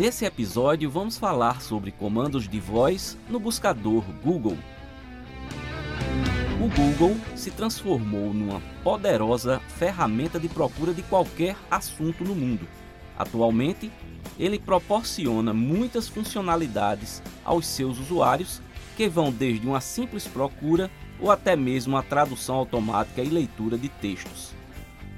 Nesse 0.00 0.24
episódio 0.24 0.90
vamos 0.90 1.18
falar 1.18 1.60
sobre 1.60 1.92
comandos 1.92 2.48
de 2.48 2.58
voz 2.58 3.18
no 3.28 3.38
buscador 3.38 4.02
Google. 4.24 4.56
O 6.58 6.68
Google 6.74 7.20
se 7.36 7.50
transformou 7.50 8.32
numa 8.32 8.62
poderosa 8.82 9.60
ferramenta 9.76 10.40
de 10.40 10.48
procura 10.48 10.94
de 10.94 11.02
qualquer 11.02 11.54
assunto 11.70 12.24
no 12.24 12.34
mundo. 12.34 12.66
Atualmente, 13.18 13.92
ele 14.38 14.58
proporciona 14.58 15.52
muitas 15.52 16.08
funcionalidades 16.08 17.22
aos 17.44 17.66
seus 17.66 17.98
usuários 17.98 18.62
que 18.96 19.06
vão 19.06 19.30
desde 19.30 19.66
uma 19.66 19.82
simples 19.82 20.26
procura 20.26 20.90
ou 21.20 21.30
até 21.30 21.54
mesmo 21.54 21.94
a 21.98 22.02
tradução 22.02 22.56
automática 22.56 23.20
e 23.20 23.28
leitura 23.28 23.76
de 23.76 23.90
textos. 23.90 24.54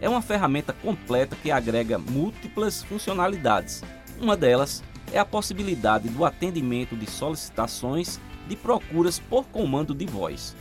É 0.00 0.08
uma 0.08 0.20
ferramenta 0.20 0.72
completa 0.72 1.36
que 1.40 1.52
agrega 1.52 2.00
múltiplas 2.00 2.82
funcionalidades. 2.82 3.84
Uma 4.22 4.36
delas 4.36 4.82
é 5.12 5.18
a 5.18 5.24
possibilidade 5.24 6.08
do 6.08 6.24
atendimento 6.24 6.96
de 6.96 7.10
solicitações 7.10 8.18
de 8.48 8.56
procuras 8.56 9.18
por 9.18 9.44
comando 9.48 9.94
de 9.94 10.06
voz 10.06 10.56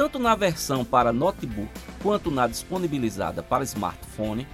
tanto 0.00 0.18
na 0.18 0.34
versão 0.34 0.82
para 0.82 1.12
notebook 1.12 1.70
quanto 2.02 2.30
na 2.30 2.46
disponibilizada 2.46 3.42
para 3.42 3.64
smartphone, 3.64 4.48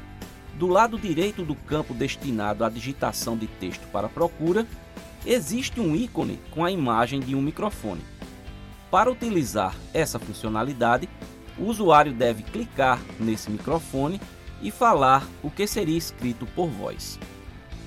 do 0.54 0.66
lado 0.66 0.98
direito 0.98 1.45
do 1.45 1.54
campo 1.54 1.95
destinado 1.95 2.64
à 2.64 2.68
digitação 2.68 3.36
de 3.36 3.46
texto 3.46 3.86
para 3.92 4.09
procura, 4.09 4.66
existe 5.24 5.80
um 5.80 5.95
ícone 5.95 6.40
com 6.50 6.64
a 6.64 6.70
imagem 6.73 7.20
de 7.20 7.37
um 7.37 7.40
microfone. 7.40 8.02
Para 8.90 9.09
utilizar 9.09 9.73
essa 9.95 10.18
funcionalidade, 10.18 11.09
o 11.56 11.66
usuário 11.66 12.12
deve 12.12 12.42
clicar 12.42 13.00
nesse 13.20 13.48
microfone 13.48 14.20
e 14.60 14.73
falar 14.73 15.24
o 15.45 15.50
que 15.50 15.64
seria 15.68 15.96
escrito 15.96 16.45
por 16.56 16.66
voz. 16.66 17.20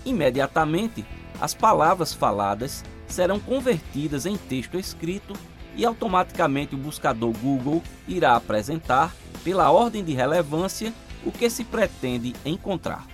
Imediatamente, 0.10 1.06
as 1.40 1.54
palavras 1.54 2.16
faladas 2.16 2.84
serão 3.08 3.40
convertidas 3.40 4.26
em 4.26 4.36
texto 4.36 4.80
escrito 4.80 5.36
e 5.76 5.86
automaticamente 5.86 6.74
o 6.74 6.80
buscador 6.80 7.32
Google 7.38 7.84
irá 8.08 8.36
apresentar, 8.36 9.14
pela 9.44 9.70
ordem 9.70 10.04
de 10.04 10.14
relevância, 10.14 10.92
o 11.24 11.32
que 11.32 11.48
se 11.48 11.64
pretende 11.64 12.36
encontrar. 12.44 13.06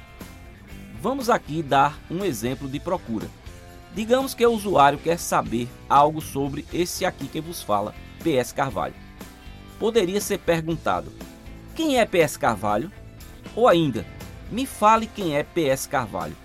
Vamos 1.01 1.29
aqui 1.29 1.61
dar 1.61 1.99
um 2.09 2.23
exemplo 2.23 2.69
de 2.69 2.79
procura. 2.79 3.27
Digamos 3.93 4.33
que 4.33 4.45
o 4.45 4.53
usuário 4.53 4.97
quer 4.97 5.19
saber 5.19 5.67
algo 5.89 6.21
sobre 6.21 6.65
esse 6.73 7.03
aqui 7.03 7.27
que 7.27 7.41
vos 7.41 7.61
fala, 7.61 7.93
PS 8.23 8.53
Carvalho. 8.53 8.95
Poderia 9.77 10.21
ser 10.21 10.39
perguntado: 10.39 11.11
quem 11.75 11.99
é 11.99 12.05
PS 12.05 12.37
Carvalho? 12.37 12.89
Ou 13.53 13.67
ainda, 13.67 14.05
me 14.49 14.65
fale 14.65 15.07
quem 15.07 15.35
é 15.35 15.43
PS 15.43 15.87
Carvalho. 15.87 16.44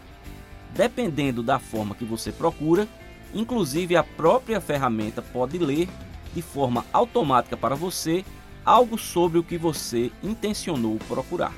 Dependendo 0.74 1.42
da 1.42 1.58
forma 1.58 1.94
que 1.94 2.04
você 2.04 2.32
procura, 2.32 2.88
inclusive 3.34 3.96
a 3.96 4.02
própria 4.02 4.60
ferramenta 4.60 5.20
pode 5.20 5.58
ler 5.58 5.88
de 6.34 6.42
forma 6.42 6.84
automática 6.92 7.56
para 7.56 7.74
você 7.74 8.24
algo 8.64 8.98
sobre 8.98 9.38
o 9.38 9.42
que 9.42 9.58
você 9.58 10.12
intencionou 10.22 10.98
procurar. 11.08 11.52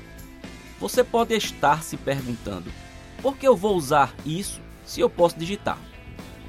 Você 0.79 1.03
pode 1.03 1.35
estar 1.35 1.83
se 1.83 1.95
perguntando: 1.95 2.71
por 3.21 3.37
que 3.37 3.47
eu 3.47 3.55
vou 3.55 3.75
usar 3.75 4.13
isso 4.25 4.59
se 4.85 4.99
eu 4.99 5.09
posso 5.09 5.37
digitar? 5.37 5.77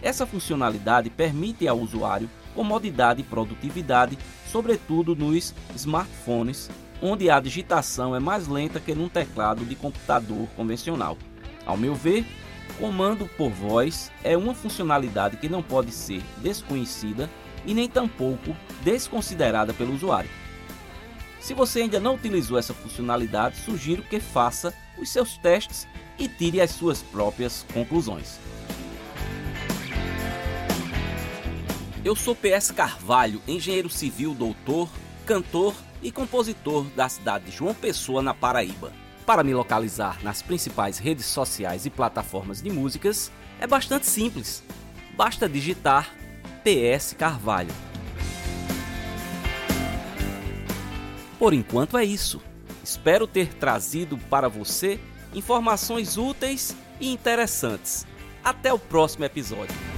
Essa 0.02 0.26
funcionalidade 0.26 1.08
permite 1.10 1.66
ao 1.68 1.78
usuário 1.78 2.28
comodidade 2.54 3.20
e 3.20 3.24
produtividade, 3.24 4.16
sobretudo 4.50 5.16
nos 5.16 5.52
smartphones, 5.74 6.70
onde 7.02 7.28
a 7.28 7.40
digitação 7.40 8.14
é 8.14 8.20
mais 8.20 8.46
lenta 8.46 8.78
que 8.78 8.94
num 8.94 9.08
teclado 9.08 9.64
de 9.64 9.74
computador 9.74 10.46
convencional. 10.56 11.18
Ao 11.66 11.76
meu 11.76 11.94
ver, 11.94 12.24
comando 12.78 13.28
por 13.36 13.50
voz 13.50 14.10
é 14.22 14.36
uma 14.36 14.54
funcionalidade 14.54 15.36
que 15.36 15.48
não 15.48 15.62
pode 15.62 15.92
ser 15.92 16.22
desconhecida 16.38 17.30
e 17.66 17.74
nem 17.74 17.88
tampouco 17.88 18.56
desconsiderada 18.82 19.72
pelo 19.72 19.94
usuário. 19.94 20.30
Se 21.40 21.54
você 21.54 21.82
ainda 21.82 22.00
não 22.00 22.14
utilizou 22.14 22.58
essa 22.58 22.72
funcionalidade, 22.72 23.60
sugiro 23.60 24.02
que 24.02 24.18
faça 24.18 24.74
os 24.98 25.10
seus 25.10 25.36
testes 25.36 25.86
e 26.18 26.28
tire 26.28 26.60
as 26.60 26.70
suas 26.70 27.02
próprias 27.02 27.66
conclusões. 27.72 28.38
Eu 32.04 32.14
sou 32.14 32.34
PS 32.34 32.70
Carvalho, 32.70 33.40
engenheiro 33.48 33.88
civil, 33.88 34.34
doutor, 34.34 34.88
cantor 35.26 35.74
e 36.02 36.12
compositor 36.12 36.84
da 36.96 37.08
cidade 37.08 37.46
de 37.46 37.50
João 37.50 37.74
Pessoa, 37.74 38.20
na 38.20 38.34
Paraíba. 38.34 39.03
Para 39.26 39.42
me 39.42 39.54
localizar 39.54 40.22
nas 40.22 40.42
principais 40.42 40.98
redes 40.98 41.24
sociais 41.24 41.86
e 41.86 41.90
plataformas 41.90 42.60
de 42.60 42.70
músicas, 42.70 43.32
é 43.58 43.66
bastante 43.66 44.06
simples. 44.06 44.62
Basta 45.16 45.48
digitar 45.48 46.10
PS 46.62 47.14
Carvalho. 47.18 47.72
Por 51.38 51.54
enquanto 51.54 51.96
é 51.96 52.04
isso. 52.04 52.40
Espero 52.82 53.26
ter 53.26 53.54
trazido 53.54 54.18
para 54.18 54.48
você 54.48 55.00
informações 55.34 56.18
úteis 56.18 56.76
e 57.00 57.10
interessantes. 57.10 58.06
Até 58.42 58.72
o 58.72 58.78
próximo 58.78 59.24
episódio. 59.24 59.93